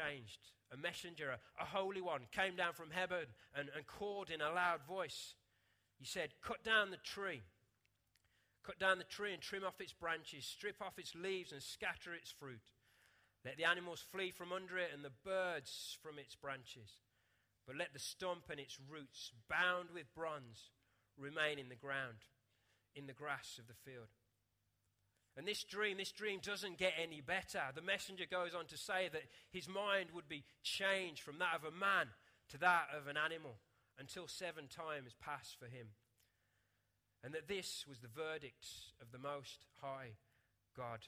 [0.00, 0.40] changed.
[0.72, 4.52] A messenger, a, a holy one, came down from heaven and, and called in a
[4.52, 5.34] loud voice.
[5.98, 7.42] He said, Cut down the tree.
[8.64, 12.14] Cut down the tree and trim off its branches, strip off its leaves and scatter
[12.14, 12.72] its fruit.
[13.44, 17.00] Let the animals flee from under it and the birds from its branches.
[17.66, 20.70] But let the stump and its roots, bound with bronze,
[21.16, 22.26] remain in the ground,
[22.94, 24.08] in the grass of the field.
[25.36, 27.62] And this dream, this dream doesn't get any better.
[27.74, 31.64] The messenger goes on to say that his mind would be changed from that of
[31.64, 32.08] a man
[32.50, 33.56] to that of an animal
[33.98, 35.88] until seven times passed for him.
[37.22, 38.66] And that this was the verdict
[39.00, 40.12] of the Most High
[40.76, 41.00] God.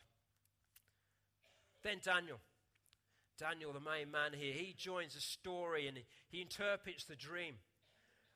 [1.83, 2.39] Then Daniel.
[3.39, 5.99] Daniel, the main man here, he joins the story and
[6.29, 7.55] he interprets the dream.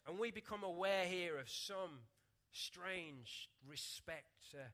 [0.07, 2.01] And we become aware here of some
[2.53, 4.69] strange respect, uh,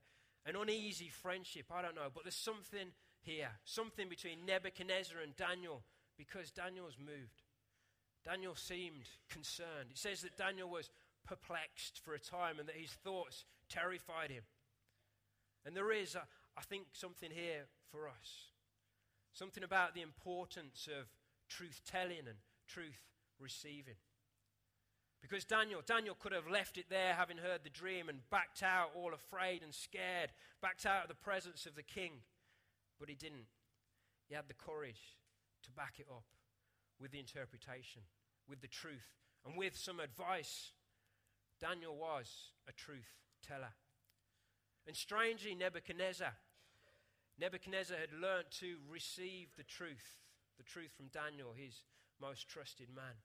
[0.45, 1.65] an uneasy friendship.
[1.73, 5.83] I don't know, but there's something here, something between Nebuchadnezzar and Daniel
[6.17, 7.43] because Daniel's moved.
[8.25, 9.91] Daniel seemed concerned.
[9.91, 10.89] It says that Daniel was
[11.25, 14.43] perplexed for a time and that his thoughts terrified him.
[15.65, 16.21] And there is, uh,
[16.57, 18.51] I think, something here for us.
[19.33, 21.07] Something about the importance of
[21.49, 23.01] truth telling and truth
[23.39, 23.95] receiving.
[25.23, 28.91] Because Daniel, Daniel could have left it there having heard the dream and backed out
[28.93, 32.11] all afraid and scared, backed out of the presence of the king.
[32.99, 33.47] But he didn't.
[34.27, 35.15] He had the courage
[35.63, 36.25] to back it up
[36.99, 38.01] with the interpretation,
[38.49, 40.71] with the truth, and with some advice.
[41.57, 43.15] Daniel was a truth
[43.47, 43.73] teller.
[44.85, 46.33] And strangely, Nebuchadnezzar,
[47.39, 50.19] Nebuchadnezzar had learnt to receive the truth,
[50.57, 51.83] the truth from Daniel, his
[52.19, 53.15] most trusted man.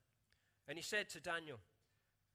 [0.69, 1.59] And he said to Daniel,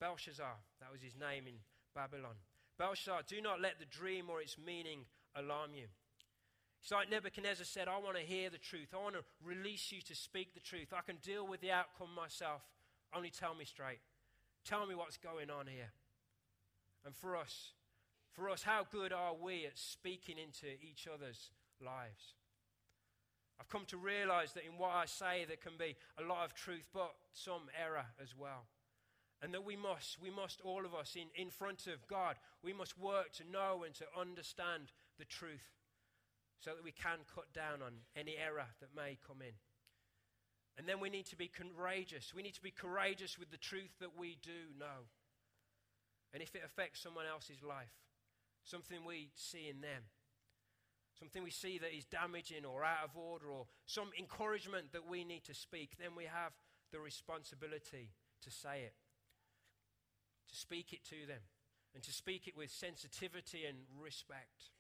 [0.04, 1.56] Belshazzar, that was his name in
[1.96, 2.36] Babylon,
[2.78, 5.86] Belshazzar, do not let the dream or its meaning alarm you.
[6.82, 8.90] It's like Nebuchadnezzar said, I want to hear the truth.
[8.94, 10.92] I want to release you to speak the truth.
[10.92, 12.64] I can deal with the outcome myself.
[13.16, 14.00] Only tell me straight.
[14.66, 15.94] Tell me what's going on here.
[17.06, 17.72] And for us,
[18.34, 22.36] for us, how good are we at speaking into each other's lives.
[23.58, 26.54] I've come to realize that in what I say, there can be a lot of
[26.54, 28.66] truth, but some error as well.
[29.44, 32.72] And that we must, we must, all of us, in, in front of God, we
[32.72, 35.68] must work to know and to understand the truth
[36.62, 39.54] so that we can cut down on any error that may come in.
[40.78, 42.34] And then we need to be courageous.
[42.34, 45.12] We need to be courageous with the truth that we do know.
[46.34, 47.92] And if it affects someone else's life,
[48.64, 50.08] something we see in them,
[51.20, 55.26] something we see that is damaging or out of order, or some encouragement that we
[55.26, 56.54] need to speak, then we have
[56.92, 58.94] the responsibility to say it,
[60.50, 61.42] to speak it to them,
[61.94, 64.72] and to speak it with sensitivity and respect.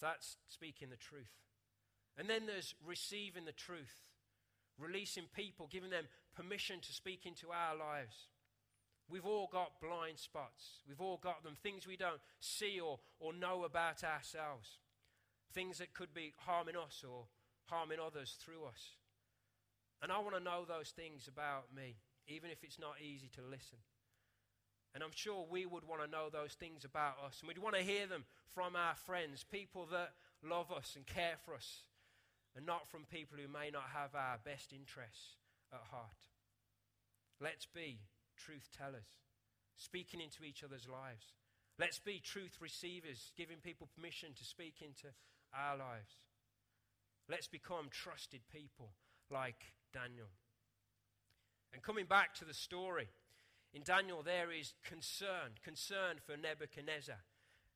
[0.00, 1.32] That's speaking the truth.
[2.18, 4.02] And then there's receiving the truth,
[4.78, 6.04] releasing people, giving them
[6.34, 8.28] permission to speak into our lives.
[9.08, 10.80] We've all got blind spots.
[10.88, 14.78] We've all got them, things we don't see or, or know about ourselves
[15.52, 17.24] things that could be harming us or
[17.66, 18.96] harming others through us.
[20.02, 23.42] And I want to know those things about me, even if it's not easy to
[23.42, 23.78] listen.
[24.94, 27.40] And I'm sure we would want to know those things about us.
[27.40, 31.36] And we'd want to hear them from our friends, people that love us and care
[31.44, 31.84] for us,
[32.54, 35.36] and not from people who may not have our best interests
[35.72, 36.20] at heart.
[37.40, 38.00] Let's be
[38.36, 39.08] truth tellers,
[39.76, 41.32] speaking into each other's lives.
[41.78, 45.08] Let's be truth receivers, giving people permission to speak into
[45.56, 46.12] our lives.
[47.30, 48.90] Let's become trusted people
[49.30, 50.28] like Daniel.
[51.72, 53.08] And coming back to the story,
[53.74, 57.16] in Daniel there is concern, concern for Nebuchadnezzar.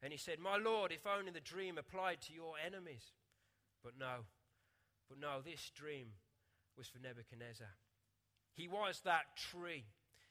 [0.02, 3.12] And he said, My Lord, if only the dream applied to your enemies.
[3.82, 4.26] But no,
[5.08, 6.08] but no, this dream
[6.76, 7.68] was for Nebuchadnezzar.
[8.52, 9.84] He was that tree.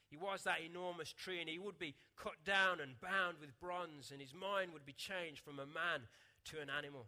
[0.08, 4.10] He was that enormous tree, and he would be cut down and bound with bronze,
[4.12, 6.06] and his mind would be changed from a man
[6.46, 7.06] to an animal.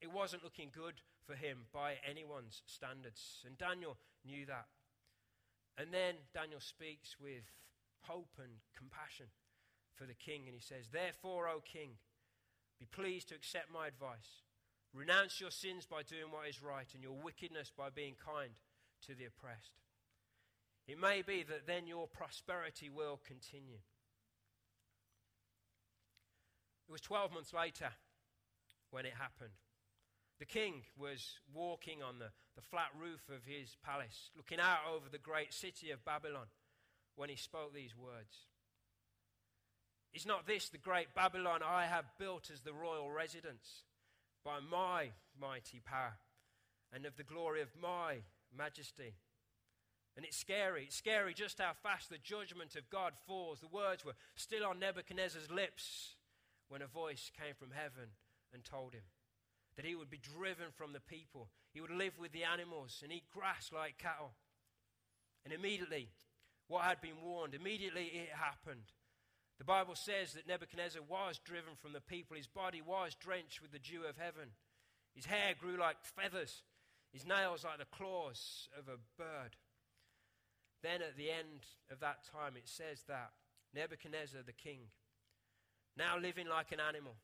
[0.00, 0.94] It wasn't looking good
[1.26, 3.42] for him by anyone's standards.
[3.46, 4.66] And Daniel knew that.
[5.78, 7.42] And then Daniel speaks with
[8.02, 9.26] hope and compassion
[9.94, 10.42] for the king.
[10.46, 11.98] And he says, Therefore, O king,
[12.78, 14.42] be pleased to accept my advice.
[14.92, 18.52] Renounce your sins by doing what is right, and your wickedness by being kind
[19.06, 19.72] to the oppressed.
[20.86, 23.78] It may be that then your prosperity will continue.
[26.88, 27.90] It was 12 months later
[28.90, 29.54] when it happened.
[30.38, 35.08] The king was walking on the, the flat roof of his palace, looking out over
[35.08, 36.46] the great city of Babylon
[37.16, 38.46] when he spoke these words.
[40.14, 43.84] Is not this the great Babylon I have built as the royal residence
[44.44, 45.10] by my
[45.40, 46.18] mighty power
[46.92, 48.18] and of the glory of my
[48.56, 49.14] majesty.
[50.16, 50.84] And it's scary.
[50.84, 53.60] It's scary just how fast the judgment of God falls.
[53.60, 56.16] The words were still on Nebuchadnezzar's lips
[56.68, 58.10] when a voice came from heaven
[58.52, 59.08] and told him
[59.76, 61.48] that he would be driven from the people.
[61.72, 64.32] He would live with the animals and eat grass like cattle.
[65.44, 66.08] And immediately,
[66.72, 68.88] what had been warned, immediately it happened.
[69.58, 72.34] The Bible says that Nebuchadnezzar was driven from the people.
[72.34, 74.48] His body was drenched with the dew of heaven.
[75.14, 76.62] His hair grew like feathers,
[77.12, 79.56] his nails like the claws of a bird.
[80.82, 83.32] Then at the end of that time, it says that
[83.74, 84.88] Nebuchadnezzar the king,
[85.98, 87.16] now living like an animal,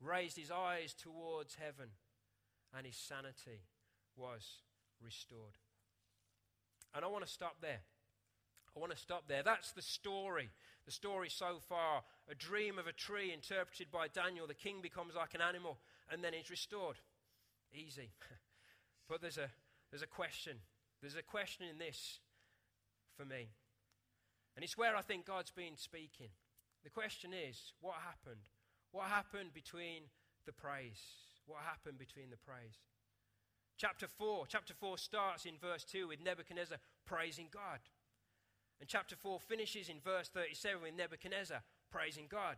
[0.00, 1.90] raised his eyes towards heaven,
[2.72, 3.66] and his sanity
[4.16, 4.62] was
[5.04, 5.58] restored.
[6.94, 7.80] And I want to stop there.
[8.76, 9.42] I want to stop there.
[9.42, 10.50] That's the story.
[10.84, 12.02] The story so far.
[12.30, 14.46] A dream of a tree interpreted by Daniel.
[14.46, 15.78] The king becomes like an animal
[16.10, 16.96] and then he's restored.
[17.72, 18.10] Easy.
[19.08, 19.48] but there's a,
[19.90, 20.58] there's a question.
[21.00, 22.20] There's a question in this
[23.16, 23.48] for me.
[24.54, 26.28] And it's where I think God's been speaking.
[26.84, 28.48] The question is what happened?
[28.92, 30.02] What happened between
[30.44, 31.00] the praise?
[31.46, 32.76] What happened between the praise?
[33.78, 34.46] Chapter 4.
[34.48, 37.80] Chapter 4 starts in verse 2 with Nebuchadnezzar praising God.
[38.80, 42.56] And chapter 4 finishes in verse 37 with Nebuchadnezzar praising God.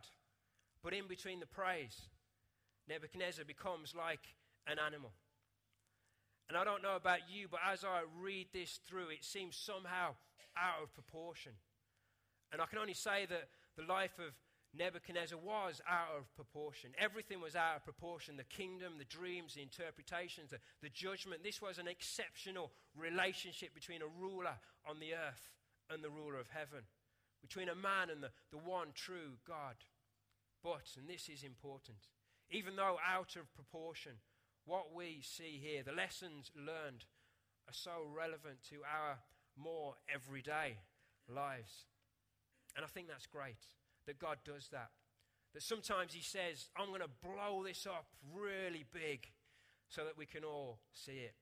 [0.83, 2.09] But in between the praise,
[2.87, 4.35] Nebuchadnezzar becomes like
[4.67, 5.11] an animal.
[6.49, 10.15] And I don't know about you, but as I read this through, it seems somehow
[10.57, 11.51] out of proportion.
[12.51, 14.33] And I can only say that the life of
[14.77, 16.91] Nebuchadnezzar was out of proportion.
[16.97, 21.43] Everything was out of proportion the kingdom, the dreams, the interpretations, the, the judgment.
[21.43, 24.57] This was an exceptional relationship between a ruler
[24.87, 25.51] on the earth
[25.89, 26.83] and the ruler of heaven,
[27.41, 29.75] between a man and the, the one true God.
[30.63, 31.97] But, and this is important,
[32.51, 34.13] even though out of proportion,
[34.65, 37.05] what we see here, the lessons learned,
[37.67, 39.19] are so relevant to our
[39.57, 40.77] more everyday
[41.27, 41.85] lives.
[42.75, 43.61] And I think that's great
[44.05, 44.89] that God does that.
[45.53, 49.27] That sometimes He says, I'm going to blow this up really big
[49.87, 51.35] so that we can all see it.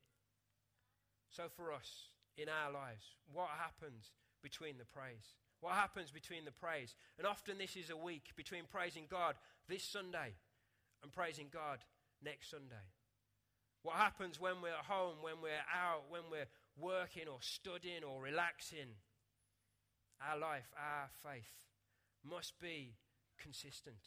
[1.30, 2.08] So, for us
[2.38, 4.12] in our lives, what happens
[4.42, 5.36] between the praise?
[5.62, 6.95] What happens between the praise?
[7.18, 9.36] And often this is a week between praising God
[9.68, 10.34] this Sunday
[11.04, 11.80] and praising God
[12.24, 12.86] next Sunday.
[13.84, 16.48] What happens when we're at home, when we're out, when we're
[16.80, 18.98] working or studying or relaxing?
[20.22, 21.68] Our life, our faith
[22.24, 22.95] must be
[23.38, 24.01] consistent.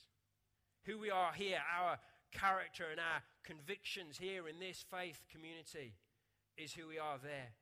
[0.87, 1.99] Who we are here, our
[2.33, 5.95] character and our convictions here in this faith community
[6.57, 7.55] is who we are there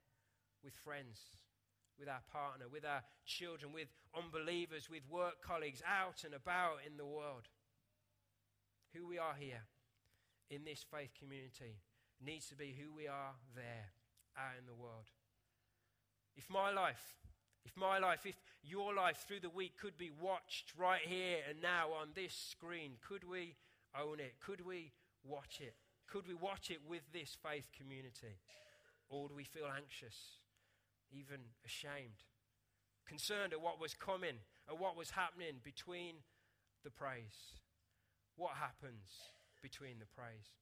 [0.65, 1.21] with friends,
[1.99, 6.97] with our partner, with our children, with unbelievers, with work colleagues, out and about in
[6.97, 7.49] the world.
[8.95, 9.63] Who we are here
[10.51, 11.81] in this faith community
[12.25, 13.93] needs to be who we are there
[14.37, 15.11] out in the world.
[16.37, 17.19] If my life,
[17.65, 21.61] if my life, if your life through the week could be watched right here and
[21.61, 23.57] now on this screen, could we
[23.99, 24.35] own it?
[24.41, 24.93] Could we
[25.25, 25.75] watch it?
[26.07, 28.39] Could we watch it with this faith community?
[29.11, 30.17] Or do we feel anxious,
[31.13, 32.25] even ashamed,
[33.07, 36.17] concerned at what was coming, at what was happening between
[36.85, 37.57] the praise?
[38.37, 39.09] What happens
[39.63, 40.55] between the praise?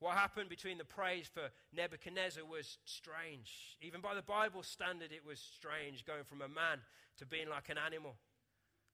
[0.00, 3.76] What happened between the praise for Nebuchadnezzar was strange.
[3.82, 6.78] Even by the Bible standard, it was strange going from a man
[7.18, 8.14] to being like an animal.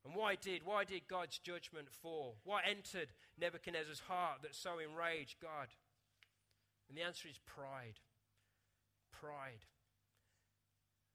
[0.05, 0.63] And why did?
[0.65, 2.37] Why did God's judgment fall?
[2.45, 5.69] What entered Nebuchadnezzar's heart that so enraged God?
[6.89, 8.01] And the answer is pride.
[9.13, 9.65] Pride.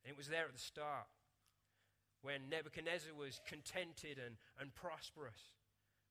[0.09, 1.05] And it was there at the start
[2.23, 5.53] when Nebuchadnezzar was contented and, and prosperous.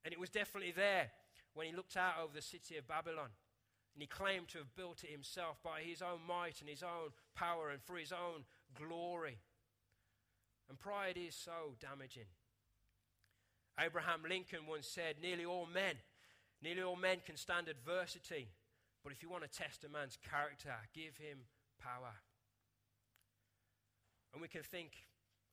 [0.05, 1.11] And it was definitely there
[1.55, 3.35] when he looked out over the city of Babylon
[3.95, 7.11] and he claimed to have built it himself by his own might and his own
[7.35, 8.45] power and for his own
[8.79, 9.39] glory.
[10.69, 12.31] And pride is so damaging.
[13.81, 15.97] Abraham Lincoln once said, Nearly all men,
[16.63, 18.47] nearly all men can stand adversity,
[19.03, 21.39] but if you want to test a man's character, give him
[21.83, 22.15] power.
[24.39, 24.93] And we can think,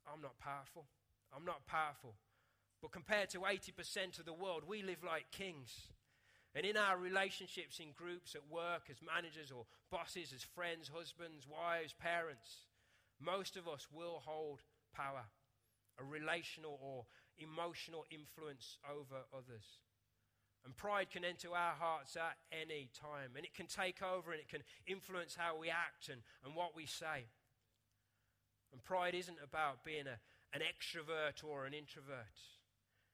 [0.05, 0.85] I'm not powerful.
[1.35, 2.13] I'm not powerful.
[2.83, 5.89] But compared to 80% of the world, we live like kings.
[6.53, 11.47] And in our relationships in groups, at work, as managers or bosses, as friends, husbands,
[11.49, 12.69] wives, parents,
[13.19, 14.61] most of us will hold
[14.93, 15.25] power,
[15.99, 17.05] a relational or
[17.39, 19.81] emotional influence over others.
[20.63, 24.39] And pride can enter our hearts at any time, and it can take over and
[24.39, 27.25] it can influence how we act and, and what we say.
[28.75, 30.19] And pride isn't about being a,
[30.51, 32.35] an extrovert or an introvert.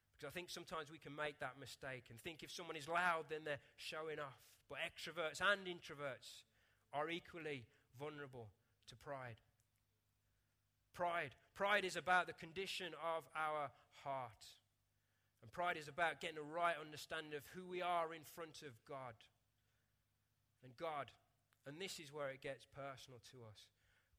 [0.10, 3.26] Because I think sometimes we can make that mistake and think if someone is loud,
[3.30, 4.42] then they're showing off.
[4.68, 6.42] But extroverts and introverts
[6.92, 8.50] are equally vulnerable
[8.90, 9.38] to pride.
[10.96, 11.36] Pride.
[11.54, 13.70] Pride is about the condition of our
[14.04, 14.58] heart.
[15.44, 18.74] And pride is about getting a right understanding of who we are in front of
[18.90, 19.14] God.
[20.64, 21.12] And God,
[21.68, 23.70] and this is where it gets personal to us,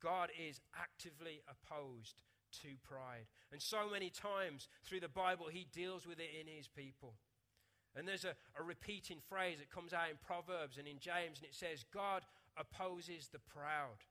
[0.02, 2.22] God is actively opposed
[2.62, 3.26] to pride.
[3.52, 7.14] And so many times through the Bible, He deals with it in His people.
[7.94, 11.46] And there's a, a repeating phrase that comes out in Proverbs and in James, and
[11.46, 12.22] it says, God
[12.56, 14.04] opposes the proud.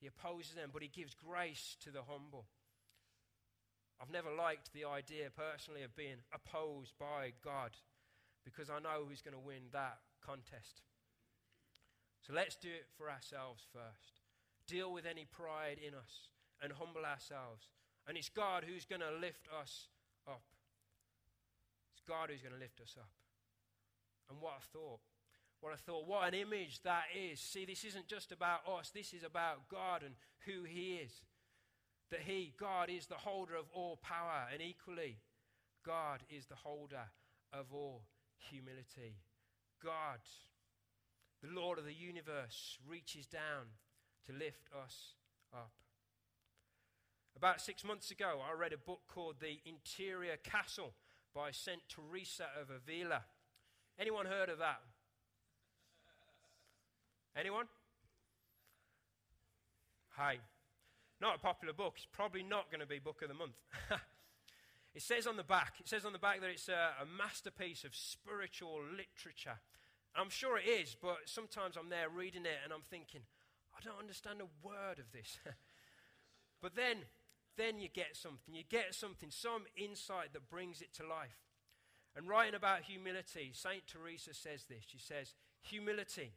[0.00, 2.46] He opposes them, but He gives grace to the humble.
[4.00, 7.70] I've never liked the idea personally of being opposed by God
[8.44, 10.82] because I know who's going to win that contest.
[12.26, 14.21] So let's do it for ourselves first.
[14.72, 17.68] Deal with any pride in us and humble ourselves.
[18.08, 19.88] And it's God who's going to lift us
[20.26, 20.40] up.
[21.92, 23.12] It's God who's going to lift us up.
[24.30, 25.00] And what a thought.
[25.60, 26.08] What a thought.
[26.08, 27.38] What an image that is.
[27.38, 30.14] See, this isn't just about us, this is about God and
[30.46, 31.12] who He is.
[32.10, 35.18] That He, God, is the holder of all power, and equally,
[35.84, 37.12] God is the holder
[37.52, 38.04] of all
[38.50, 39.20] humility.
[39.84, 40.20] God,
[41.42, 43.76] the Lord of the universe, reaches down
[44.26, 45.14] to lift us
[45.52, 45.72] up.
[47.36, 50.92] About six months ago, I read a book called The Interior Castle
[51.34, 51.80] by St.
[51.88, 53.22] Teresa of Avila.
[53.98, 54.80] Anyone heard of that?
[57.36, 57.66] Anyone?
[60.10, 60.38] Hi.
[61.20, 61.94] Not a popular book.
[61.96, 63.56] It's probably not going to be book of the month.
[64.94, 67.84] it says on the back, it says on the back that it's a, a masterpiece
[67.84, 69.58] of spiritual literature.
[70.14, 73.22] I'm sure it is, but sometimes I'm there reading it and I'm thinking,
[73.84, 75.38] don't understand a word of this.
[76.62, 76.98] but then
[77.56, 78.54] then you get something.
[78.54, 81.38] You get something, some insight that brings it to life.
[82.16, 83.86] And writing about humility, St.
[83.86, 84.84] Teresa says this.
[84.86, 86.32] She says, Humility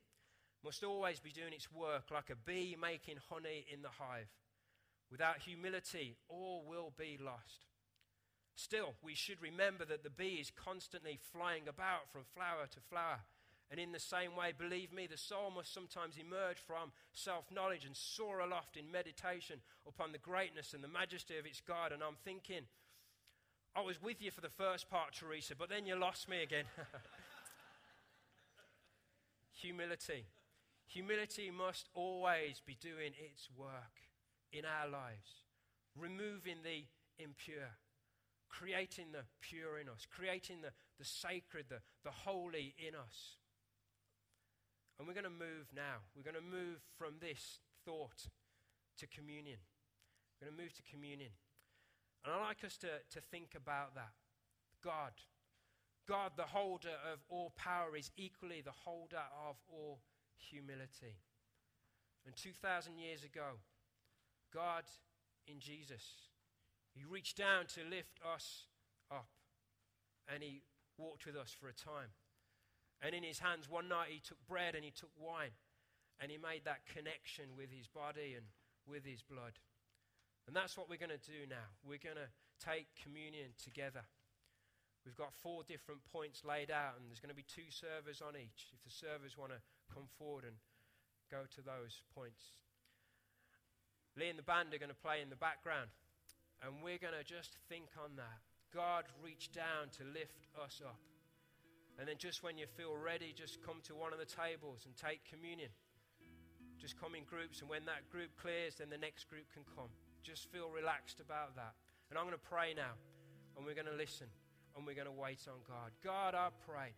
[0.63, 4.29] must always be doing its work like a bee making honey in the hive.
[5.11, 7.65] Without humility, all will be lost.
[8.55, 13.19] Still, we should remember that the bee is constantly flying about from flower to flower
[13.71, 17.85] and in the same way, believe me, the soul must sometimes emerge from self knowledge
[17.85, 21.91] and soar aloft in meditation upon the greatness and the majesty of its God.
[21.91, 22.61] And I'm thinking,
[23.75, 26.65] I was with you for the first part, Teresa, but then you lost me again.
[29.61, 30.25] Humility.
[30.87, 34.05] Humility must always be doing its work
[34.53, 35.43] in our lives,
[35.99, 36.85] removing the
[37.21, 37.75] impure,
[38.47, 40.69] creating the pure in us, creating the,
[40.99, 43.37] the sacred, the, the holy in us.
[44.97, 46.05] And we're going to move now.
[46.15, 48.27] We're going to move from this thought
[48.99, 49.59] to communion.
[50.39, 51.31] We're going to move to communion.
[52.23, 54.13] And I'd like us to, to think about that.
[54.83, 55.13] God.
[56.07, 59.99] God, the holder of all power, is equally the holder of all
[60.37, 61.17] humility.
[62.25, 63.59] And 2,000 years ago,
[64.53, 64.83] God
[65.47, 66.03] in Jesus,
[66.93, 68.65] He reached down to lift us
[69.11, 69.27] up.
[70.31, 70.61] And He
[70.97, 72.09] walked with us for a time.
[73.01, 75.53] And in his hands, one night he took bread and he took wine.
[76.19, 78.45] And he made that connection with his body and
[78.87, 79.59] with his blood.
[80.47, 81.75] And that's what we're going to do now.
[81.83, 84.05] We're going to take communion together.
[85.03, 88.33] We've got four different points laid out, and there's going to be two servers on
[88.33, 88.73] each.
[88.73, 89.61] If the servers want to
[89.93, 90.57] come forward and
[91.29, 92.65] go to those points.
[94.17, 95.91] Lee and the band are going to play in the background,
[96.63, 98.41] and we're going to just think on that.
[98.73, 100.97] God reached down to lift us up.
[101.97, 104.95] And then just when you feel ready, just come to one of the tables and
[104.95, 105.69] take communion.
[106.79, 109.89] Just come in groups, and when that group clears, then the next group can come.
[110.23, 111.73] Just feel relaxed about that.
[112.09, 112.99] And I'm going to pray now,
[113.55, 114.27] and we're going to listen,
[114.75, 115.95] and we're going to wait on God.
[116.03, 116.91] God, I pray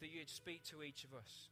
[0.00, 1.48] that you'd speak to each of us.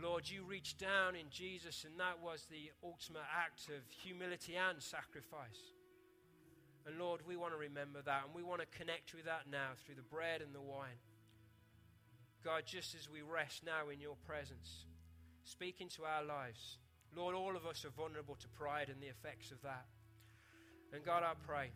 [0.00, 4.82] Lord, you reached down in Jesus, and that was the ultimate act of humility and
[4.82, 5.76] sacrifice.
[6.86, 9.76] And Lord, we want to remember that, and we want to connect with that now
[9.84, 10.98] through the bread and the wine.
[12.44, 14.84] God, just as we rest now in your presence,
[15.44, 16.76] speak into our lives.
[17.16, 19.86] Lord, all of us are vulnerable to pride and the effects of that.
[20.92, 21.70] And God, I pray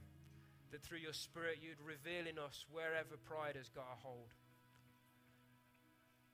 [0.70, 4.34] that through your Spirit you'd reveal in us wherever pride has got a hold.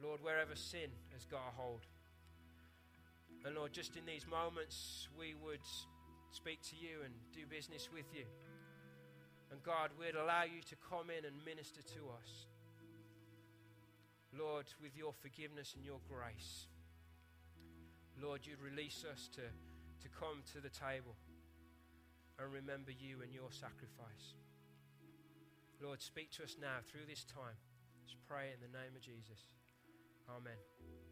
[0.03, 1.87] Lord, wherever sin has got a hold.
[3.45, 5.62] And Lord, just in these moments, we would
[6.33, 8.25] speak to you and do business with you.
[9.53, 12.47] And God, we'd allow you to come in and minister to us.
[14.38, 16.67] Lord, with your forgiveness and your grace,
[18.21, 21.14] Lord, you'd release us to, to come to the table
[22.38, 24.35] and remember you and your sacrifice.
[25.83, 27.59] Lord, speak to us now through this time.
[28.03, 29.50] Let's pray in the name of Jesus.
[30.29, 31.04] Amen.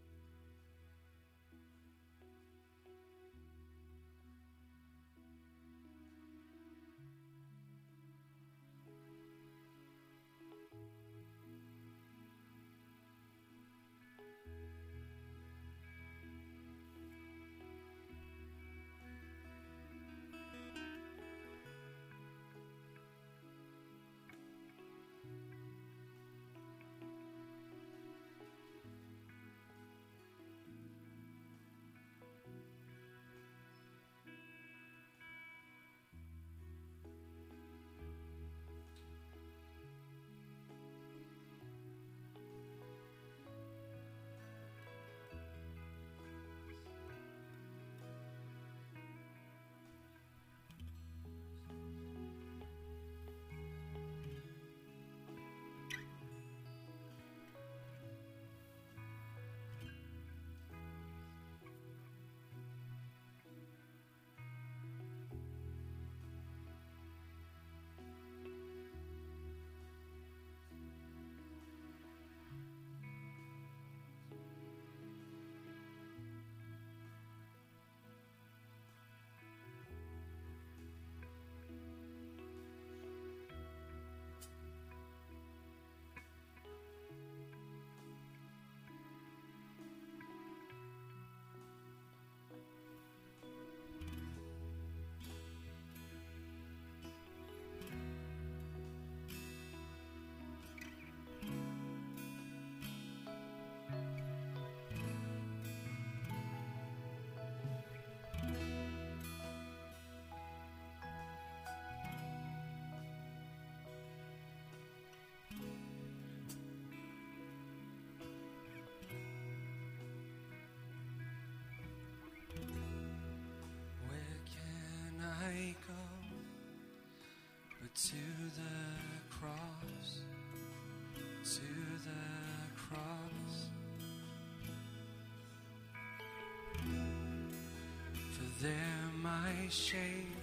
[138.63, 140.37] there my shame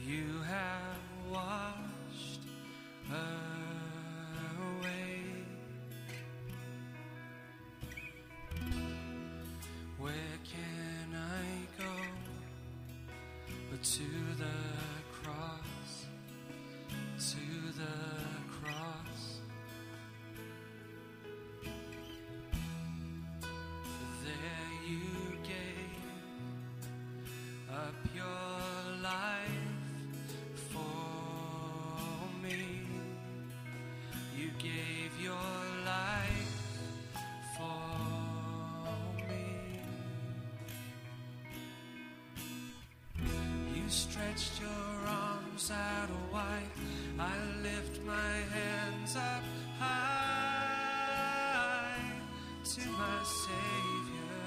[0.00, 2.40] you have washed
[3.10, 3.43] away.
[44.36, 46.70] stretched your arms out wide.
[47.18, 49.44] I lift my hands up
[49.78, 50.74] high
[52.64, 54.40] to my Savior.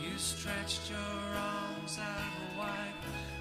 [0.00, 2.94] You stretched your arms out wide.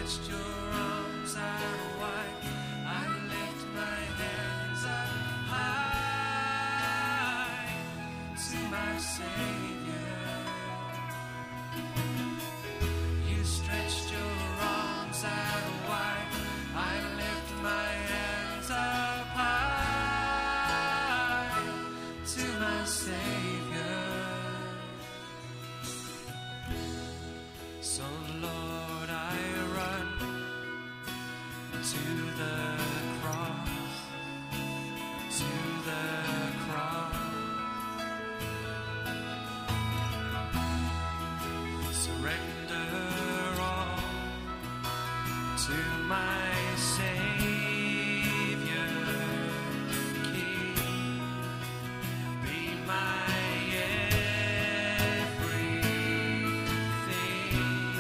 [0.06, 2.28] stretched your arms out wide.
[2.86, 5.08] I lift my hands up
[5.48, 5.94] high.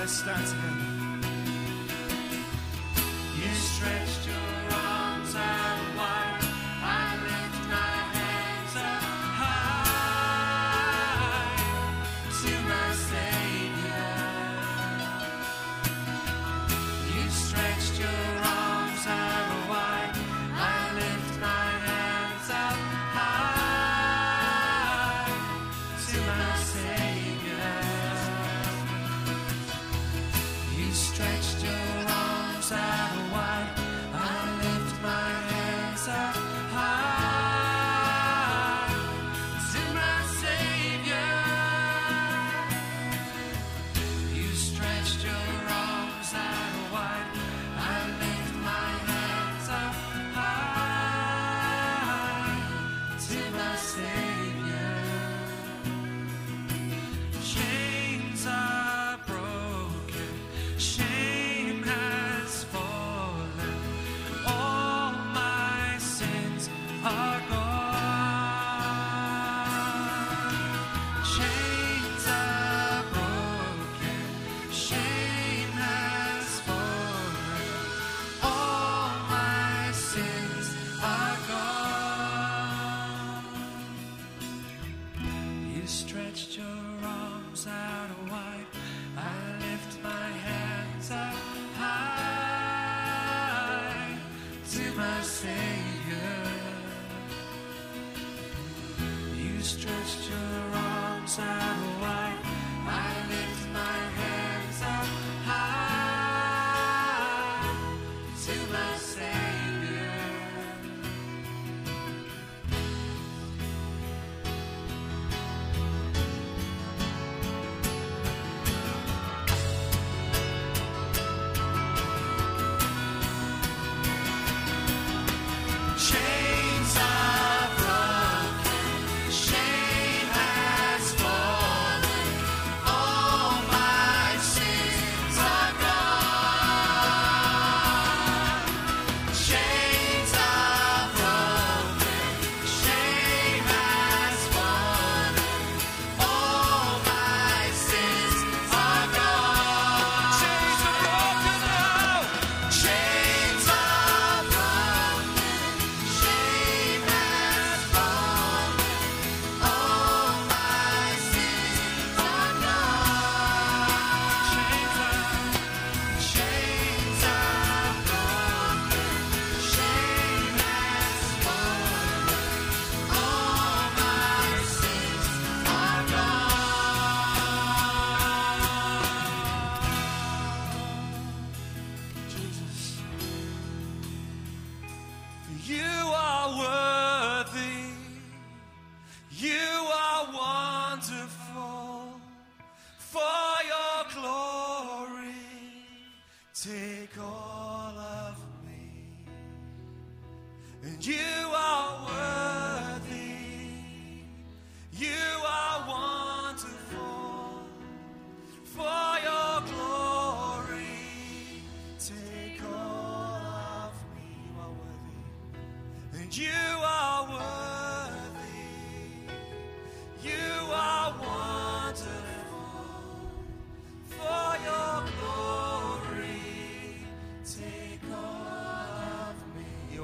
[0.06, 0.83] Stand again.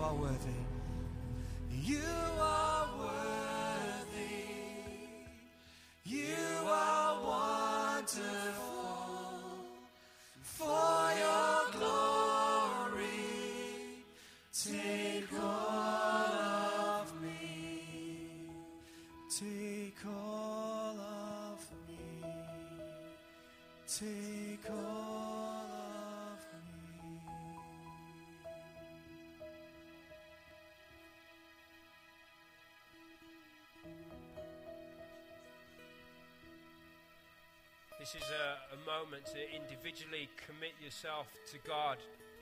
[0.10, 0.62] Are worthy.
[1.84, 2.02] You
[2.40, 4.46] are worthy.
[6.04, 8.18] You are wonderful
[10.42, 13.06] for your glory.
[14.52, 16.34] Take all
[16.98, 17.84] of me.
[19.40, 22.26] Take all of me.
[23.88, 24.29] Take
[38.00, 41.98] This is a, a moment to individually commit yourself to God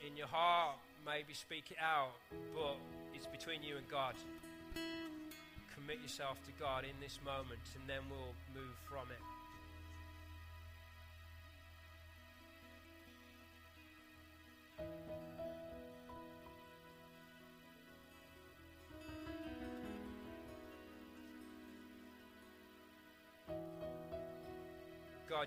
[0.06, 0.76] in your heart.
[1.04, 2.14] Maybe speak it out,
[2.54, 2.76] but
[3.12, 4.14] it's between you and God.
[5.74, 9.37] Commit yourself to God in this moment, and then we'll move from it.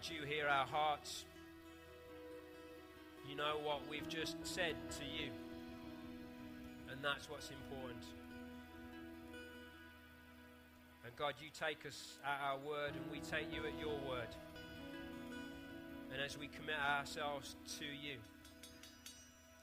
[0.01, 1.25] God, you hear our hearts.
[3.29, 5.29] You know what we've just said to you.
[6.89, 8.03] And that's what's important.
[11.05, 14.29] And God, you take us at our word and we take you at your word.
[16.11, 18.17] And as we commit ourselves to you,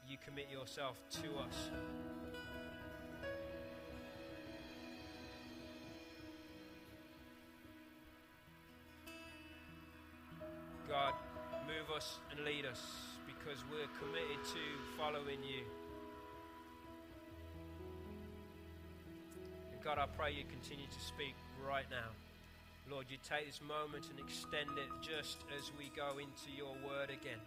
[0.09, 1.69] you commit yourself to us.
[11.99, 12.79] Us and lead us
[13.27, 14.63] because we're committed to
[14.97, 15.67] following you.
[19.73, 21.35] And God, I pray you continue to speak
[21.67, 22.15] right now.
[22.89, 27.09] Lord, you take this moment and extend it just as we go into your word
[27.09, 27.43] again.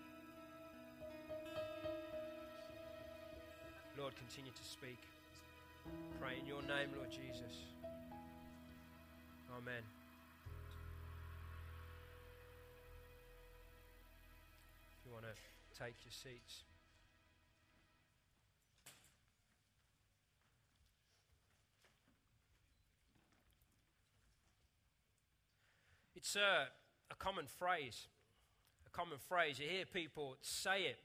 [3.99, 5.01] Lord, continue to speak.
[6.21, 7.57] Pray in your name, Lord Jesus.
[9.57, 10.02] Amen.
[15.83, 16.63] Take your seats.
[26.15, 26.69] It's a,
[27.11, 28.07] a common phrase.
[28.87, 29.59] A common phrase.
[29.59, 30.99] You hear people say it.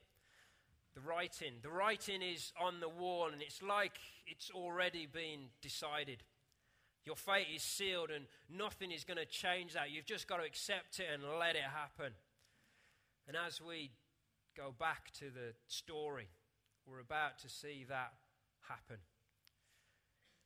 [0.93, 1.53] The writing.
[1.63, 6.21] The writing is on the wall, and it's like it's already been decided.
[7.03, 9.89] Your fate is sealed, and nothing is going to change that.
[9.89, 12.13] You've just got to accept it and let it happen.
[13.27, 13.89] And as we
[14.57, 16.27] go back to the story,
[16.89, 18.13] we're about to see that
[18.67, 18.97] happen.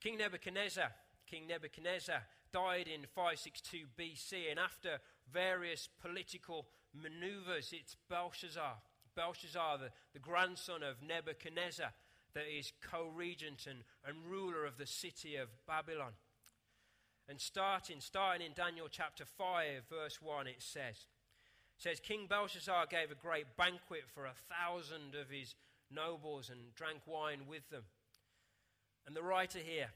[0.01, 0.91] King Nebuchadnezzar,
[1.29, 4.99] King Nebuchadnezzar died in 562 BC, and after
[5.31, 8.75] various political maneuvers, it's Belshazzar.
[9.15, 11.93] Belshazzar, the, the grandson of Nebuchadnezzar,
[12.33, 16.13] that is co regent and, and ruler of the city of Babylon.
[17.29, 21.07] And starting, starting in Daniel chapter 5, verse 1, it says,
[21.81, 25.55] says, King Belshazzar gave a great banquet for a thousand of his
[25.89, 27.81] nobles and drank wine with them.
[29.07, 29.89] And the writer here,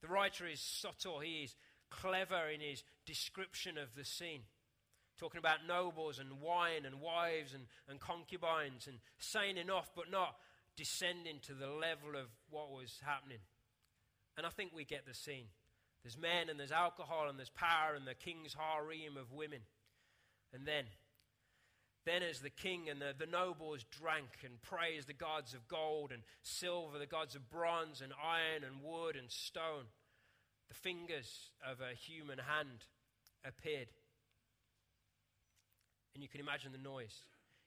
[0.00, 1.56] the writer is subtle, he is
[1.90, 4.42] clever in his description of the scene.
[5.18, 10.36] Talking about nobles and wine and wives and, and concubines and saying enough but not
[10.76, 13.40] descending to the level of what was happening.
[14.36, 15.46] And I think we get the scene.
[16.04, 19.62] There's men and there's alcohol and there's power and the king's harem of women.
[20.54, 20.84] And then,
[22.08, 26.10] then as the king and the, the nobles drank and praised the gods of gold
[26.10, 29.84] and silver, the gods of bronze and iron and wood and stone,
[30.68, 32.86] the fingers of a human hand
[33.44, 33.88] appeared.
[36.14, 37.24] And you can imagine the noise.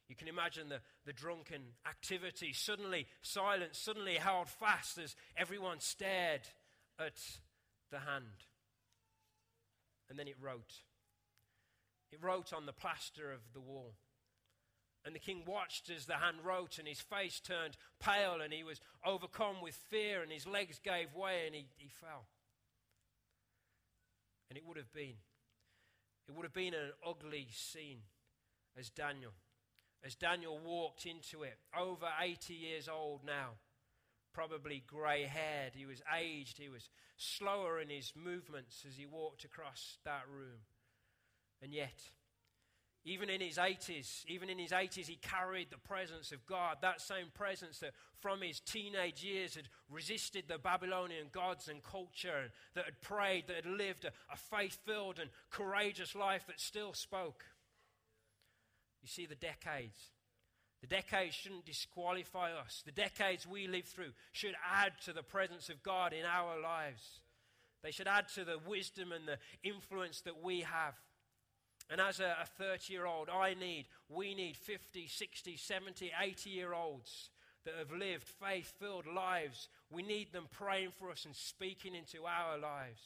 [0.09, 2.51] You can imagine the, the drunken activity.
[2.51, 6.41] Suddenly, silence suddenly held fast as everyone stared
[6.99, 7.21] at
[7.91, 8.45] the hand.
[10.09, 10.73] And then it wrote.
[12.11, 13.93] It wrote on the plaster of the wall.
[15.03, 18.63] And the king watched as the hand wrote, and his face turned pale, and he
[18.63, 22.27] was overcome with fear, and his legs gave way, and he, he fell.
[24.49, 25.15] And it would have been,
[26.27, 28.01] it would have been an ugly scene
[28.77, 29.31] as Daniel,
[30.03, 33.51] as Daniel walked into it, over 80 years old now,
[34.33, 35.73] probably grey haired.
[35.73, 40.61] He was aged, he was slower in his movements as he walked across that room.
[41.61, 42.09] And yet,
[43.03, 47.01] even in his 80s, even in his 80s, he carried the presence of God, that
[47.01, 52.85] same presence that from his teenage years had resisted the Babylonian gods and culture, that
[52.85, 57.43] had prayed, that had lived a, a faith filled and courageous life that still spoke.
[59.01, 60.11] You see, the decades,
[60.81, 62.83] the decades shouldn't disqualify us.
[62.85, 67.21] The decades we live through should add to the presence of God in our lives.
[67.83, 70.93] They should add to the wisdom and the influence that we have.
[71.91, 76.73] And as a 30 year old, I need, we need 50, 60, 70, 80 year
[76.73, 77.29] olds
[77.65, 79.67] that have lived faith filled lives.
[79.89, 83.01] We need them praying for us and speaking into our lives.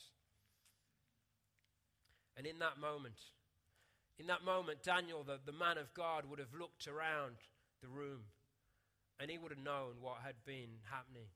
[2.38, 3.15] And in that moment,
[4.19, 7.38] in that moment, Daniel, the, the man of God, would have looked around
[7.82, 8.21] the room
[9.19, 11.28] and he would have known what had been happening.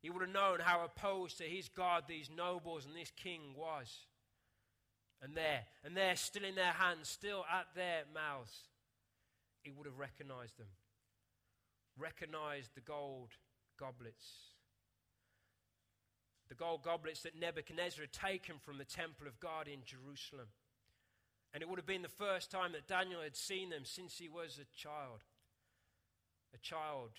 [0.00, 4.06] He would have known how opposed to his God these nobles and this king was.
[5.22, 8.68] And there, and there, still in their hands, still at their mouths,
[9.62, 10.66] he would have recognized them.
[11.96, 13.30] Recognized the gold
[13.78, 14.26] goblets.
[16.48, 20.48] The gold goblets that Nebuchadnezzar had taken from the temple of God in Jerusalem.
[21.54, 24.28] And it would have been the first time that Daniel had seen them since he
[24.28, 25.22] was a child.
[26.52, 27.10] A child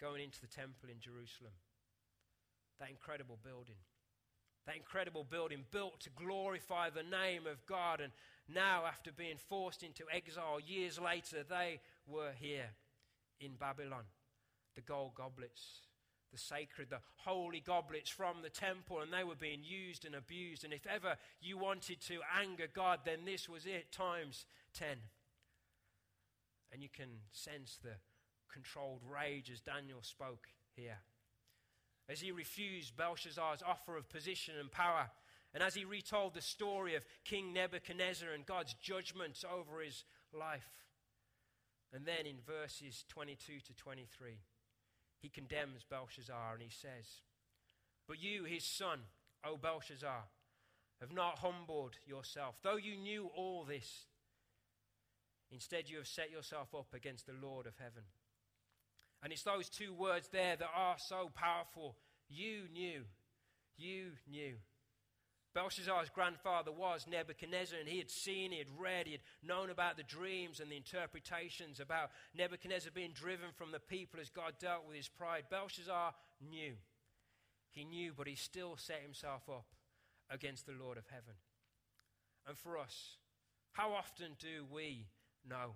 [0.00, 1.52] going into the temple in Jerusalem.
[2.80, 3.87] That incredible building
[4.68, 8.02] that incredible building built to glorify the name of God.
[8.02, 8.12] And
[8.52, 12.68] now, after being forced into exile years later, they were here
[13.40, 14.04] in Babylon.
[14.74, 15.86] The gold goblets,
[16.30, 20.64] the sacred, the holy goblets from the temple, and they were being used and abused.
[20.64, 24.88] And if ever you wanted to anger God, then this was it, times 10.
[26.74, 27.96] And you can sense the
[28.52, 30.98] controlled rage as Daniel spoke here
[32.08, 35.10] as he refused Belshazzar's offer of position and power,
[35.54, 40.68] and as he retold the story of King Nebuchadnezzar and God's judgment over his life.
[41.92, 44.38] And then in verses 22 to 23,
[45.20, 47.06] he condemns Belshazzar and he says,
[48.06, 49.00] But you, his son,
[49.44, 50.24] O Belshazzar,
[51.00, 54.06] have not humbled yourself, though you knew all this.
[55.50, 58.02] Instead, you have set yourself up against the Lord of heaven
[59.22, 61.96] and it's those two words there that are so powerful.
[62.28, 63.02] You knew.
[63.76, 64.54] You knew.
[65.54, 69.96] Belshazzar's grandfather was Nebuchadnezzar, and he had seen, he had read, he had known about
[69.96, 74.86] the dreams and the interpretations about Nebuchadnezzar being driven from the people as God dealt
[74.86, 75.44] with his pride.
[75.50, 76.14] Belshazzar
[76.48, 76.74] knew.
[77.70, 79.66] He knew, but he still set himself up
[80.30, 81.34] against the Lord of heaven.
[82.46, 83.16] And for us,
[83.72, 85.06] how often do we
[85.48, 85.74] know?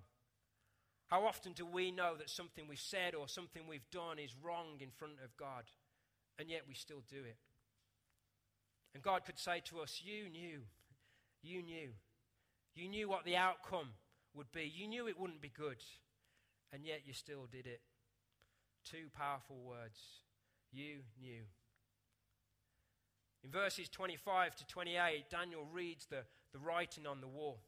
[1.13, 4.79] How often do we know that something we've said or something we've done is wrong
[4.79, 5.65] in front of God,
[6.39, 7.37] and yet we still do it?
[8.95, 10.61] And God could say to us, You knew,
[11.43, 11.89] you knew,
[12.73, 13.89] you knew what the outcome
[14.33, 15.83] would be, you knew it wouldn't be good,
[16.71, 17.81] and yet you still did it.
[18.83, 19.99] Two powerful words.
[20.71, 21.43] You knew.
[23.43, 26.23] In verses 25 to 28, Daniel reads the,
[26.53, 27.59] the writing on the wall.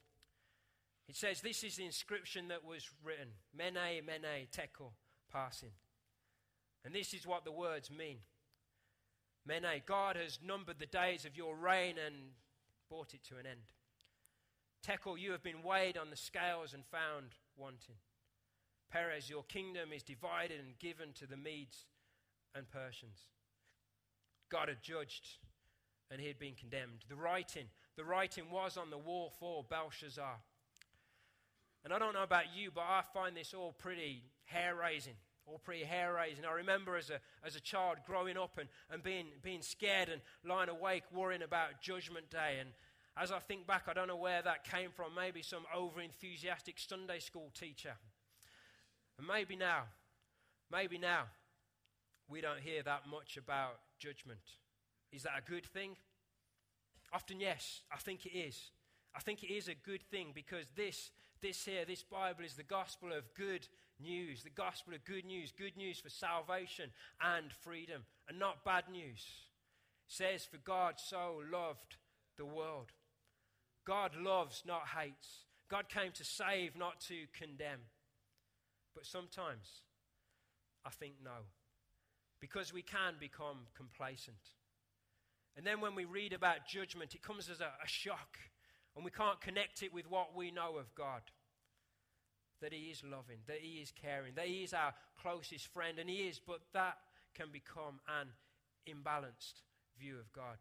[1.07, 4.93] It says, This is the inscription that was written Mene, Mene, Tekel,
[5.33, 5.71] Parsin.
[6.83, 8.17] And this is what the words mean
[9.45, 12.15] Mene, God has numbered the days of your reign and
[12.89, 13.71] brought it to an end.
[14.85, 17.95] Tekel, you have been weighed on the scales and found wanting.
[18.91, 21.85] Peres, your kingdom is divided and given to the Medes
[22.53, 23.19] and Persians.
[24.49, 25.27] God had judged
[26.11, 27.03] and he had been condemned.
[27.09, 27.65] The writing,
[27.97, 30.37] the writing was on the wall for Belshazzar.
[31.85, 35.13] And I don't know about you, but I find this all pretty hair raising.
[35.45, 36.43] All pretty hair raising.
[36.43, 40.19] I remember as a, as a child growing up and, and being, being scared and
[40.43, 42.57] lying awake, worrying about Judgment Day.
[42.59, 42.69] And
[43.15, 45.13] as I think back, I don't know where that came from.
[45.15, 47.93] Maybe some over enthusiastic Sunday school teacher.
[49.19, 49.83] And maybe now,
[50.71, 51.25] maybe now,
[52.27, 54.39] we don't hear that much about judgment.
[55.11, 55.95] Is that a good thing?
[57.13, 58.71] Often, yes, I think it is.
[59.15, 61.11] I think it is a good thing because this,
[61.45, 63.67] this here, this Bible is the gospel of good
[64.01, 66.89] news, the gospel of good news, good news for salvation
[67.21, 69.23] and freedom, and not bad news.
[70.07, 71.97] It says, For God so loved
[72.39, 72.93] the world.
[73.85, 75.45] God loves, not hates.
[75.69, 77.81] God came to save, not to condemn.
[78.95, 79.83] But sometimes
[80.83, 81.45] I think no,
[82.41, 84.53] because we can become complacent.
[85.55, 88.39] And then when we read about judgment, it comes as a, a shock,
[88.95, 91.21] and we can't connect it with what we know of God
[92.65, 96.09] that He is loving, that He is caring, that He is our closest friend, and
[96.09, 96.97] He is, but that
[97.35, 98.29] can become an
[98.89, 99.61] imbalanced
[99.99, 100.57] view of God.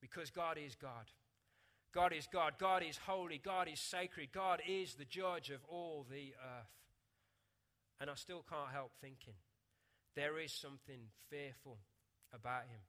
[0.00, 1.10] Because God is God.
[1.92, 2.54] God is God.
[2.58, 3.40] God is holy.
[3.42, 4.30] God is sacred.
[4.32, 6.70] God is the judge of all the earth.
[8.00, 9.34] And I still can't help thinking
[10.14, 11.78] there is something fearful
[12.32, 12.80] about Him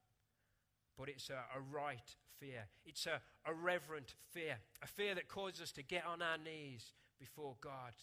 [0.97, 2.67] but it's a, a right fear.
[2.85, 6.91] It's a, a reverent fear, a fear that causes us to get on our knees
[7.19, 7.93] before God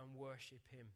[0.00, 0.86] and worship Him.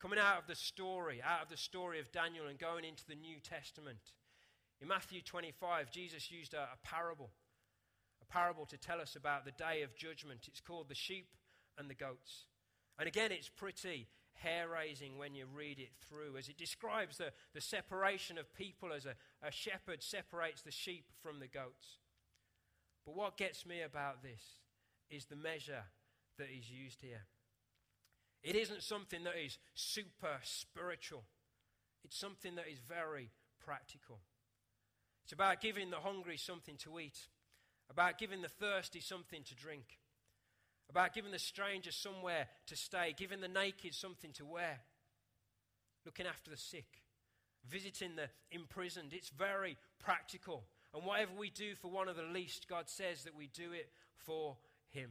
[0.00, 3.14] Coming out of the story, out of the story of Daniel and going into the
[3.14, 4.12] New Testament,
[4.80, 7.30] in Matthew 25, Jesus used a, a parable,
[8.20, 10.40] a parable to tell us about the day of judgment.
[10.48, 11.28] It's called the sheep
[11.78, 12.44] and the goats.
[12.98, 17.32] And again, it's pretty hair raising when you read it through, as it describes the,
[17.54, 21.98] the separation of people as a, a shepherd separates the sheep from the goats.
[23.06, 24.42] But what gets me about this
[25.10, 25.84] is the measure
[26.38, 27.24] that is used here.
[28.42, 31.24] It isn't something that is super spiritual,
[32.04, 33.30] it's something that is very
[33.64, 34.20] practical.
[35.24, 37.18] It's about giving the hungry something to eat,
[37.90, 39.98] about giving the thirsty something to drink
[40.90, 44.80] about giving the stranger somewhere to stay, giving the naked something to wear,
[46.04, 47.02] looking after the sick,
[47.68, 49.12] visiting the imprisoned.
[49.12, 50.64] It's very practical.
[50.94, 53.90] And whatever we do for one of the least, God says that we do it
[54.16, 54.56] for
[54.90, 55.10] Him.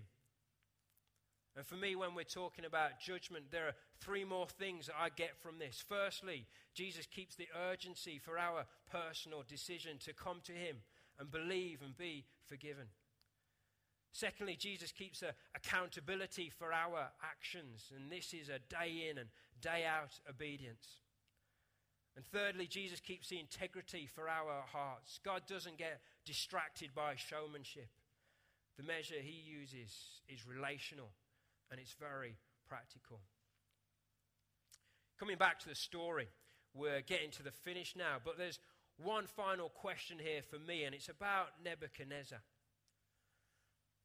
[1.55, 5.09] And for me, when we're talking about judgment, there are three more things that I
[5.09, 5.83] get from this.
[5.87, 10.77] Firstly, Jesus keeps the urgency for our personal decision to come to Him
[11.17, 12.87] and believe and be forgiven.
[14.11, 19.29] Secondly, Jesus keeps a accountability for our actions, and this is a day in and
[19.61, 21.01] day out obedience.
[22.15, 25.19] And thirdly, Jesus keeps the integrity for our hearts.
[25.23, 27.89] God doesn't get distracted by showmanship.
[28.77, 29.91] The measure he uses
[30.29, 31.09] is relational,
[31.71, 32.37] and it's very
[32.67, 33.19] practical.
[35.19, 36.27] Coming back to the story,
[36.73, 38.59] we're getting to the finish now, but there's
[38.97, 42.39] one final question here for me, and it's about Nebuchadnezzar.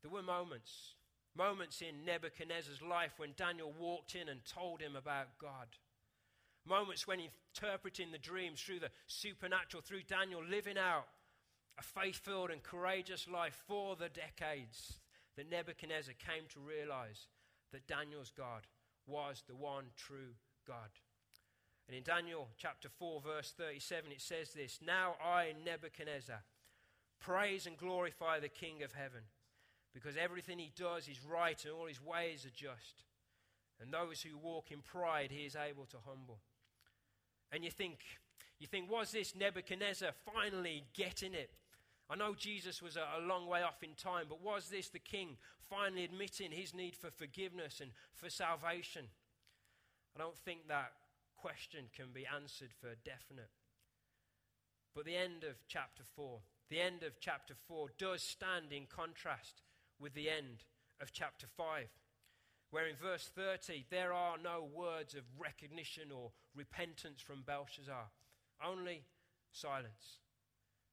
[0.03, 0.95] There were moments,
[1.37, 5.69] moments in Nebuchadnezzar's life when Daniel walked in and told him about God.
[6.67, 11.07] Moments when interpreting the dreams through the supernatural, through Daniel living out
[11.79, 14.99] a faith filled and courageous life for the decades
[15.37, 17.29] that Nebuchadnezzar came to realize
[17.73, 18.67] that Daniel's God
[19.07, 20.35] was the one true
[20.67, 20.91] God.
[21.89, 26.43] And in Daniel chapter 4, verse 37, it says this Now I, Nebuchadnezzar,
[27.21, 29.23] praise and glorify the King of heaven
[29.93, 33.03] because everything he does is right and all his ways are just.
[33.81, 36.39] And those who walk in pride, he is able to humble.
[37.51, 37.99] And you think,
[38.59, 41.51] you think, was this Nebuchadnezzar finally getting it?
[42.11, 45.37] I know Jesus was a, long way off in time, but was this the king
[45.69, 49.05] finally admitting his need for forgiveness and for salvation?
[50.17, 50.91] I don't think that
[51.37, 53.51] question can be answered for definite.
[54.93, 59.63] But the end of chapter 4, the end of chapter 4 does stand in contrast
[60.01, 60.65] with the end
[61.01, 61.87] of chapter 5,
[62.73, 68.11] where in verse 30 there are no words of recognition or repentance from Belshazzar,
[68.67, 69.05] only
[69.53, 70.19] silence.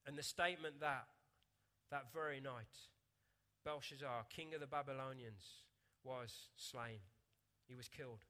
[0.08, 1.06] And the statement that,
[1.92, 2.74] that very night,
[3.66, 5.44] Belshazzar, king of the Babylonians,
[6.04, 7.00] was slain.
[7.68, 8.24] He was killed.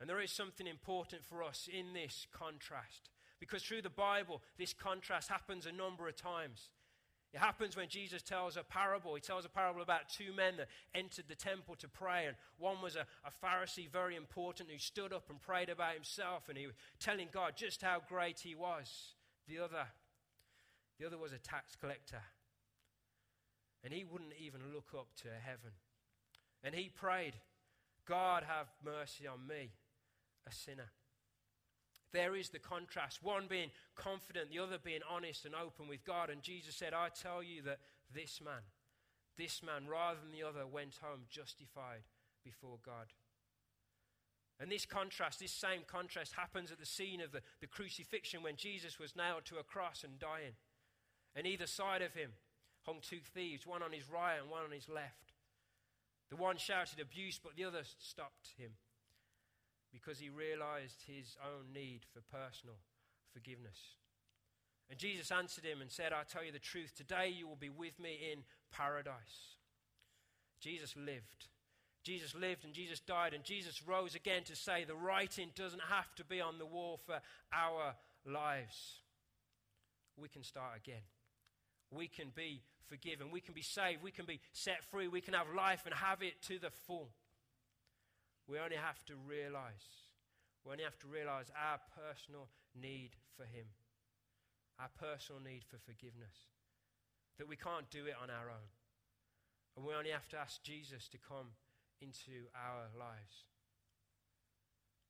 [0.00, 3.10] And there is something important for us in this contrast.
[3.38, 6.68] Because through the Bible, this contrast happens a number of times.
[7.32, 9.14] It happens when Jesus tells a parable.
[9.14, 12.26] He tells a parable about two men that entered the temple to pray.
[12.26, 16.48] And one was a, a Pharisee, very important, who stood up and prayed about himself.
[16.48, 19.14] And he was telling God just how great he was.
[19.48, 19.86] The other,
[21.00, 22.20] the other was a tax collector.
[23.82, 25.72] And he wouldn't even look up to heaven.
[26.62, 27.32] And he prayed,
[28.06, 29.70] God, have mercy on me,
[30.46, 30.90] a sinner.
[32.12, 36.28] There is the contrast, one being confident, the other being honest and open with God.
[36.28, 37.78] And Jesus said, I tell you that
[38.14, 38.62] this man,
[39.38, 42.02] this man, rather than the other, went home justified
[42.44, 43.06] before God.
[44.60, 48.56] And this contrast, this same contrast, happens at the scene of the, the crucifixion when
[48.56, 50.52] Jesus was nailed to a cross and dying.
[51.36, 52.30] And either side of him
[52.82, 55.32] hung two thieves, one on his right and one on his left.
[56.30, 58.70] The one shouted abuse, but the other stopped him
[59.92, 62.76] because he realized his own need for personal
[63.32, 63.96] forgiveness.
[64.88, 67.68] And Jesus answered him and said, I tell you the truth, today you will be
[67.68, 68.40] with me in
[68.72, 69.56] paradise.
[70.60, 71.48] Jesus lived.
[72.02, 76.14] Jesus lived and Jesus died and Jesus rose again to say the writing doesn't have
[76.16, 77.20] to be on the wall for
[77.52, 79.00] our lives.
[80.16, 81.02] We can start again.
[81.90, 83.30] We can be forgiven.
[83.30, 84.02] We can be saved.
[84.02, 85.08] We can be set free.
[85.08, 87.10] We can have life and have it to the full.
[88.46, 90.10] We only have to realize,
[90.64, 93.66] we only have to realize our personal need for Him,
[94.78, 96.50] our personal need for forgiveness,
[97.38, 98.70] that we can't do it on our own.
[99.76, 101.54] And we only have to ask Jesus to come
[102.00, 103.46] into our lives.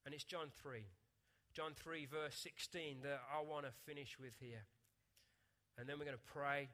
[0.05, 0.85] And it's John 3.
[1.53, 4.64] John 3, verse 16, that I want to finish with here.
[5.78, 6.68] And then we're going to pray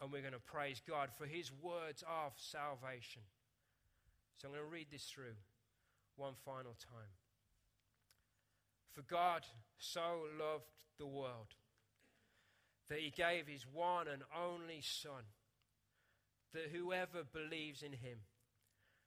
[0.00, 3.22] and we're going to praise God for his words of salvation.
[4.36, 5.36] So I'm going to read this through
[6.16, 7.14] one final time.
[8.92, 9.42] For God
[9.78, 11.54] so loved the world
[12.88, 15.24] that he gave his one and only Son,
[16.52, 18.18] that whoever believes in him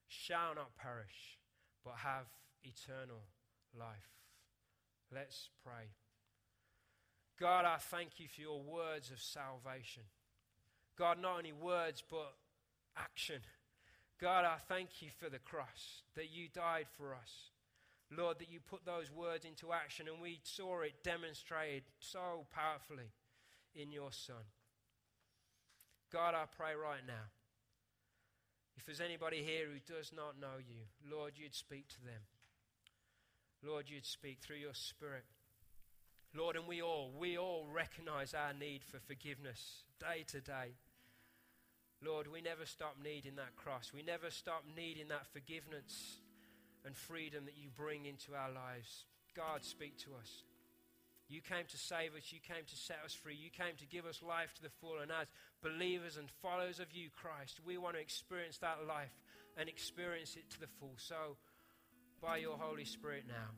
[0.08, 1.38] shall not perish,
[1.86, 2.26] but have
[2.64, 3.24] eternal
[3.78, 4.10] life.
[5.14, 5.90] Let's pray.
[7.40, 10.04] God, I thank you for your words of salvation.
[10.98, 12.34] God, not only words, but
[12.98, 13.42] action.
[14.20, 17.52] God, I thank you for the cross, that you died for us.
[18.10, 23.12] Lord, that you put those words into action and we saw it demonstrated so powerfully
[23.76, 24.48] in your Son.
[26.12, 27.30] God, I pray right now,
[28.78, 32.22] if there's anybody here who does not know you, Lord, you'd speak to them.
[33.64, 35.26] Lord, you'd speak through your Spirit.
[36.36, 40.76] Lord, and we all, we all recognize our need for forgiveness day to day.
[42.06, 43.92] Lord, we never stop needing that cross.
[43.94, 46.22] We never stop needing that forgiveness
[46.86, 49.06] and freedom that you bring into our lives.
[49.36, 50.44] God, speak to us.
[51.28, 52.32] You came to save us.
[52.32, 53.36] You came to set us free.
[53.36, 55.00] You came to give us life to the full.
[55.02, 55.28] And as
[55.62, 59.12] believers and followers of you, Christ, we want to experience that life
[59.58, 60.96] and experience it to the full.
[60.98, 61.36] So,
[62.22, 63.52] by your Holy Spirit now,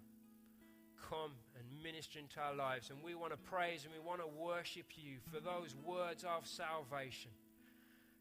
[1.09, 2.89] come and minister into our lives.
[2.89, 6.47] And we want to praise and we want to worship you for those words of
[6.47, 7.31] salvation.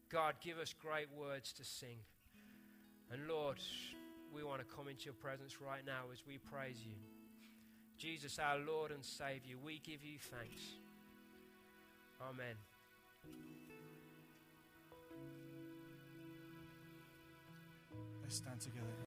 [0.09, 1.99] God, give us great words to sing.
[3.11, 3.57] And Lord,
[4.33, 6.95] we want to come into your presence right now as we praise you.
[7.97, 10.61] Jesus, our Lord and Savior, we give you thanks.
[12.21, 12.55] Amen.
[18.21, 18.93] Let's stand together.